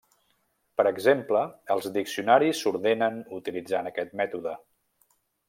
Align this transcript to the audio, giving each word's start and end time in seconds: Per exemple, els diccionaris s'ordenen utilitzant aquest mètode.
Per 0.79 0.85
exemple, 0.91 1.43
els 1.75 1.89
diccionaris 1.97 2.63
s'ordenen 2.63 3.21
utilitzant 3.41 3.91
aquest 3.93 4.19
mètode. 4.23 4.57